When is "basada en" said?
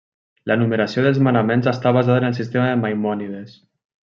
1.99-2.27